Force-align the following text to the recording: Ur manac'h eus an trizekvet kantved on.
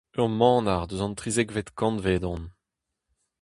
Ur 0.19 0.27
manac'h 0.39 0.93
eus 0.95 1.03
an 1.05 1.13
trizekvet 1.17 1.69
kantved 1.77 2.23
on. 2.33 2.43